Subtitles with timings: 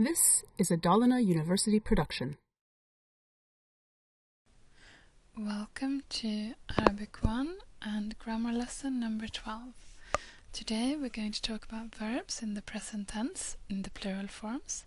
[0.00, 2.36] This is a Dalarna University production.
[5.36, 9.72] Welcome to Arabic 1 and grammar lesson number 12.
[10.52, 14.84] Today we're going to talk about verbs in the present tense in the plural forms,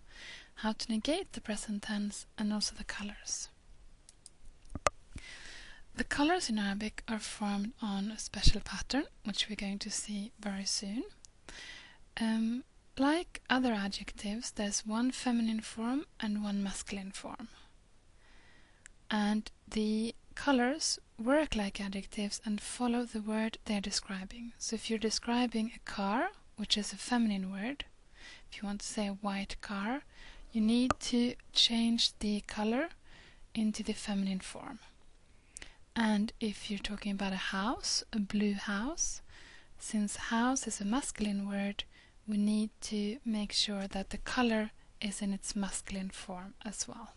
[0.54, 3.50] how to negate the present tense, and also the colors.
[5.94, 10.32] The colors in Arabic are formed on a special pattern, which we're going to see
[10.40, 11.04] very soon.
[12.18, 12.64] Um,
[12.98, 17.48] like other adjectives, there's one feminine form and one masculine form.
[19.10, 24.52] And the colors work like adjectives and follow the word they're describing.
[24.58, 27.84] So if you're describing a car, which is a feminine word,
[28.50, 30.02] if you want to say a white car,
[30.52, 32.90] you need to change the color
[33.54, 34.78] into the feminine form.
[35.94, 39.20] And if you're talking about a house, a blue house,
[39.78, 41.84] since house is a masculine word,
[42.26, 44.70] we need to make sure that the color
[45.00, 47.14] is in its masculine form as well.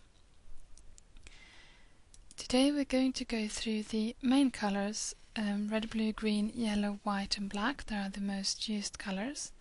[2.36, 7.36] Today we're going to go through the main colors um, red, blue, green, yellow, white
[7.36, 7.84] and black.
[7.86, 9.52] They are the most used colors.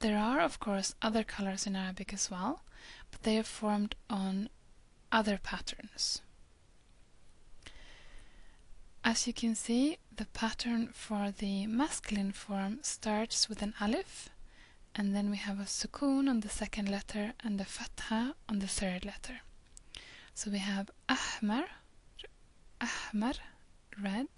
[0.00, 2.62] There are of course other colors in Arabic as well,
[3.10, 4.48] but they are formed on
[5.12, 6.22] other patterns.
[9.04, 14.28] As you can see, the pattern for the masculine form starts with an alif,
[14.94, 18.66] and then we have a sukun on the second letter and a fatha on the
[18.66, 19.40] third letter.
[20.34, 21.64] So we have ahmar,
[22.80, 23.34] ahmar,
[24.02, 24.28] red,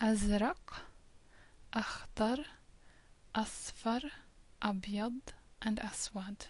[0.00, 0.80] azraq,
[1.72, 2.44] akhdar,
[3.34, 4.10] asfar,
[4.60, 5.20] abyad,
[5.62, 6.46] and aswad.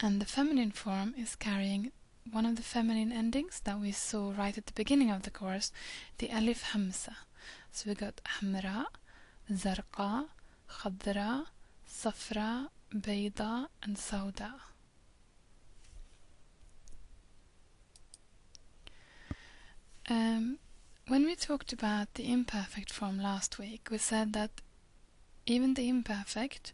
[0.00, 1.92] And the feminine form is carrying
[2.30, 5.72] one of the feminine endings that we saw right at the beginning of the course,
[6.18, 7.16] the alif hamza.
[7.72, 8.86] So we got hamra,
[9.50, 10.26] zarqa,
[10.68, 11.46] khadra,
[11.90, 14.52] safra, bayda, and sauda.
[20.08, 20.58] Um,
[21.08, 24.50] when we talked about the imperfect form last week, we said that
[25.46, 26.72] even the imperfect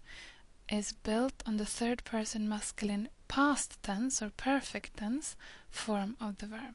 [0.70, 5.36] is built on the third person masculine past tense or perfect tense
[5.70, 6.74] form of the verb.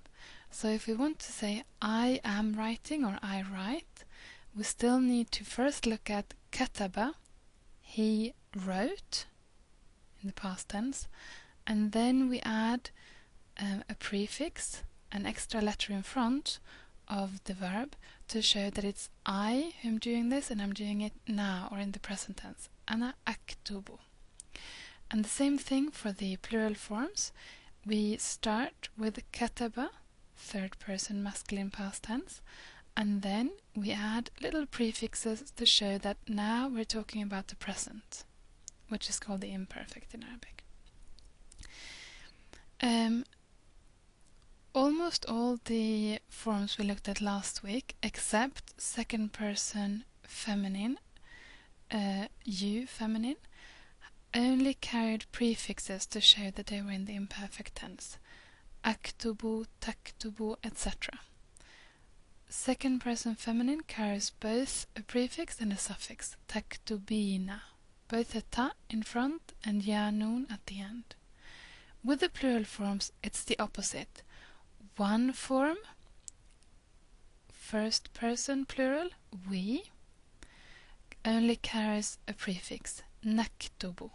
[0.49, 4.03] So if we want to say I am writing or I write,
[4.55, 7.13] we still need to first look at kataba,
[7.91, 9.25] he wrote
[10.21, 11.09] in the past tense,
[11.67, 12.89] and then we add
[13.59, 16.59] um, a prefix, an extra letter in front
[17.09, 17.95] of the verb
[18.29, 21.79] to show that it's I who am doing this and I'm doing it now or
[21.79, 22.69] in the present tense.
[22.87, 23.97] Ana aktubu.
[25.11, 27.33] And the same thing for the plural forms.
[27.85, 29.89] We start with kataba,
[30.37, 32.41] third person masculine past tense,
[32.95, 38.23] and then we add little prefixes to show that now we're talking about the present,
[38.89, 40.63] which is called the imperfect in Arabic.
[42.81, 43.25] Um,
[44.73, 50.97] almost all the forms we looked at last week, except second person feminine,
[51.91, 53.35] uh, you feminine,
[54.33, 58.17] only carried prefixes to show that they were in the imperfect tense.
[58.83, 61.19] Aktubu, taktubu, etc.
[62.53, 67.61] Second person feminine carries both a prefix and a suffix, taktubina,
[68.09, 71.15] both a ta in front and ya nun at the end.
[72.03, 74.21] With the plural forms, it's the opposite.
[74.97, 75.77] One form,
[77.49, 79.11] first person plural,
[79.49, 79.85] we,
[81.23, 84.11] only carries a prefix, naktubu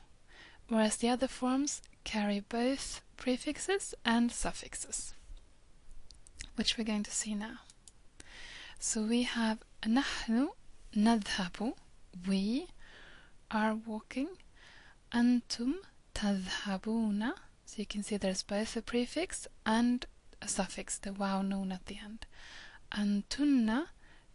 [0.69, 5.15] whereas the other forms carry both prefixes and suffixes,
[6.57, 7.61] which we're going to see now.
[8.89, 10.49] So we have نحن
[10.95, 11.75] نذهب
[12.29, 12.69] we
[13.51, 14.29] are walking.
[15.13, 15.75] أنتم
[16.15, 17.33] تذهبون
[17.65, 20.07] so you can see there's both a prefix and
[20.41, 22.27] a suffix the waw noun at the end.
[22.93, 23.89] أنتن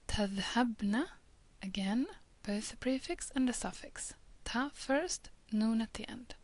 [0.09, 1.07] تذهبن
[1.63, 2.07] again
[2.44, 4.15] both a prefix and a suffix.
[4.44, 6.36] Ta first noun at the end.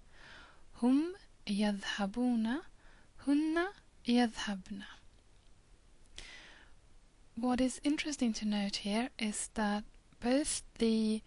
[0.76, 1.14] Hum
[1.46, 2.62] يذهبون
[3.28, 3.68] هن
[4.08, 4.84] يذهبن
[7.37, 9.85] What is interesting to note here is that
[10.21, 11.23] both the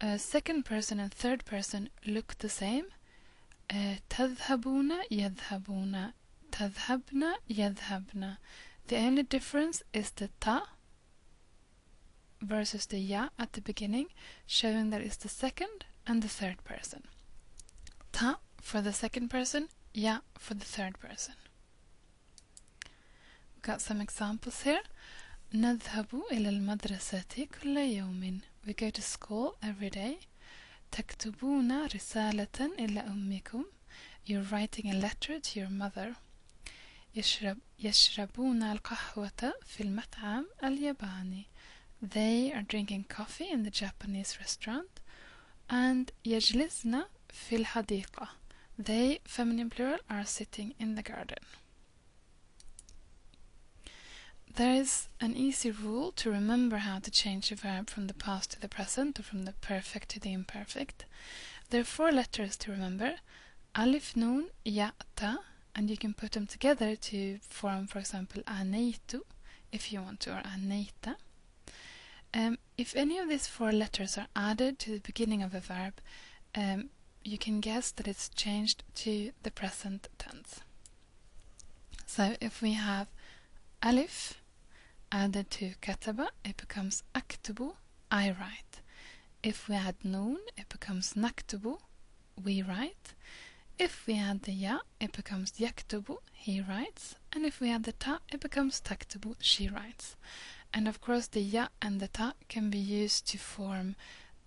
[0.00, 2.86] uh, second person and third person look the same.
[3.70, 6.12] Uh, تذهبون يذهبون
[6.50, 8.36] تذهبن يذهبن
[8.88, 10.68] The only difference is the ta
[12.42, 14.08] versus the ya at the beginning,
[14.46, 17.04] showing that it's the second and the third person.
[18.12, 21.34] Ta for the second person, ya for the third person.
[23.54, 24.82] We've got some examples here.
[25.54, 28.40] نذهب إلى المدرسة كل يوم.
[28.66, 30.16] We go to school every day.
[30.92, 33.64] تكتبون رسالة إلى أمكم.
[34.26, 36.14] you're writing a letter to your mother
[37.14, 41.46] يشرب يشربون القهوة في المطعم الياباني
[42.02, 45.00] They are drinking coffee in the Japanese restaurant
[45.70, 48.28] and يجلسن في الحديقة
[48.78, 51.42] They, feminine plural, are sitting in the garden.
[54.57, 58.49] There is an easy rule to remember how to change a verb from the past
[58.51, 61.05] to the present or from the perfect to the imperfect.
[61.69, 63.17] There are four letters to remember
[63.75, 65.43] alif, nun, ya, ta,
[65.75, 69.21] and you can put them together to form, for example, aneitu,
[69.71, 71.17] if you want to, or aneita.
[72.33, 76.01] Um, if any of these four letters are added to the beginning of a verb,
[76.55, 76.89] um,
[77.23, 80.61] you can guess that it's changed to the present tense.
[82.07, 83.07] So if we have
[83.83, 84.41] alif
[85.11, 87.75] added to kataba, it becomes aktubu,
[88.11, 88.81] I write.
[89.43, 91.77] If we add noon, it becomes naktubu,
[92.43, 93.13] we write.
[93.79, 97.15] If we add the ya, it becomes yaktubu, he writes.
[97.31, 100.15] And if we add the ta, it becomes taktubu, she writes.
[100.73, 103.95] And of course, the ya and the ta can be used to form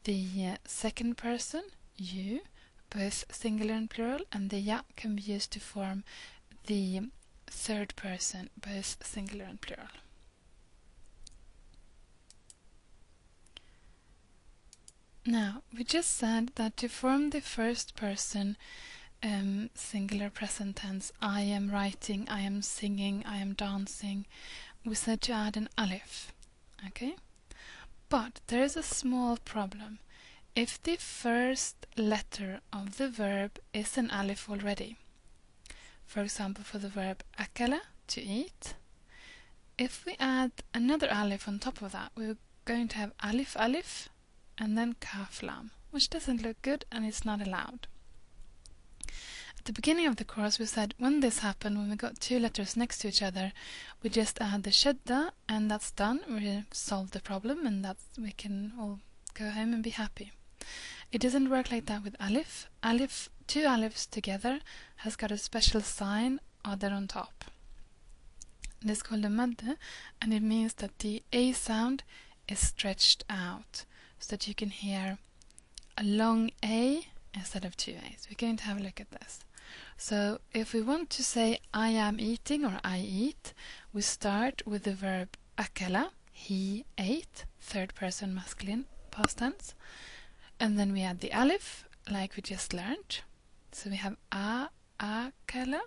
[0.05, 1.63] the uh, second person,
[1.97, 2.41] you,
[2.91, 6.05] both singular and plural, and the ya can be used to form
[6.67, 7.01] the
[7.47, 10.00] third person, both singular and plural.
[15.26, 18.56] Now, we just said that to form the first person
[19.22, 24.25] um, singular present tense, I am writing, I am singing, I am dancing,
[24.84, 26.32] we said to add an alif.
[26.87, 27.17] Okay?
[28.08, 29.99] But there is a small problem.
[30.56, 34.96] If the first letter of the verb is an alif already,
[36.06, 38.75] for example, for the verb akala, to eat,
[39.78, 44.08] if we add another alif on top of that, we're going to have alif alif
[44.61, 47.89] and then kaf lam, which doesn't look good and is not allowed.
[49.59, 52.39] At the beginning of the course, we said when this happened, when we got two
[52.39, 53.53] letters next to each other,
[54.03, 56.21] we just add the shadda, and that's done.
[56.29, 59.01] We solved the problem, and that we can all
[59.35, 60.33] go home and be happy.
[61.13, 62.69] It doesn't work like that with alif.
[62.83, 64.61] Alif, two alifs together,
[64.97, 67.45] has got a special sign other on top.
[68.83, 69.77] It is called a madde,
[70.23, 72.03] and it means that the a sound
[72.49, 73.85] is stretched out,
[74.20, 75.19] so that you can hear
[75.99, 78.28] a long a instead of two a's.
[78.28, 79.40] We're going to have a look at this.
[79.96, 83.55] So if we want to say I am eating or I eat,
[83.93, 89.75] we start with the verb akala, he ate, third person masculine past tense.
[90.58, 93.20] And then we add the alif, like we just learned.
[93.72, 94.69] So we have a,
[95.00, 95.81] akala.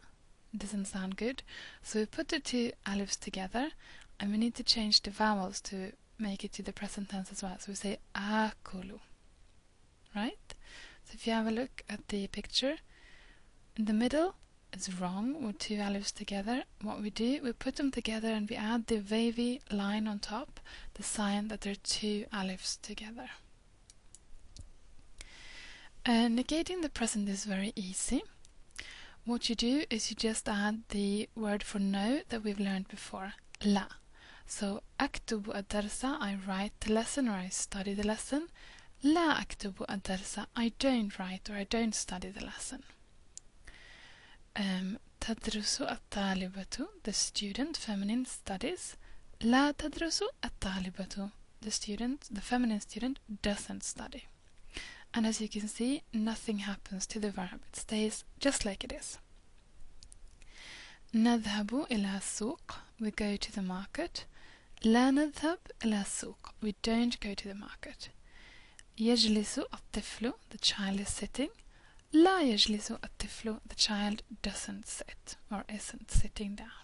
[0.55, 1.41] Doesn't sound good.
[1.81, 3.71] So we put the two alifs together,
[4.19, 7.43] and we need to change the vowels to make it to the present tense as
[7.43, 7.57] well.
[7.59, 8.99] So we say akulu.
[10.15, 10.53] Right?
[11.05, 12.75] So if you have a look at the picture,
[13.75, 14.35] in the middle
[14.73, 16.63] it's wrong with two alifs together.
[16.81, 20.59] What we do, we put them together and we add the wavy line on top,
[20.95, 23.29] the sign that there are two alifs together.
[26.05, 28.23] Uh, negating the present is very easy.
[29.25, 33.33] What you do is you just add the word for no that we've learned before,
[33.63, 33.85] la.
[34.46, 38.48] So أكتب الدرس I write the lesson or I study the lesson.
[39.02, 42.82] لا أكتب الدرس I don't write or I don't study the lesson.
[44.56, 48.96] Um, تدرس الطالبة the student feminine studies.
[49.40, 54.24] لا تدرس الطالبة the student, the feminine student doesn't study.
[55.14, 57.60] And as you can see, nothing happens to the verb.
[57.68, 59.18] It stays just like it is.
[61.14, 64.24] نذهب إلى السوق we go to the market.
[64.84, 68.10] لا نذهب إلى السوق we don't go to the market.
[68.98, 71.50] يجلس الطفل the child is sitting.
[72.12, 76.81] لا يجلس الطفل the child doesn't sit or isn't sitting down.